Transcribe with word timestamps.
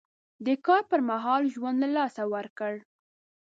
د 0.45 0.47
کار 0.65 0.81
پر 0.89 0.99
مهال 1.09 1.43
ژوند 1.55 1.77
له 1.83 1.89
لاسه 1.97 2.23
ورکړ. 2.33 2.73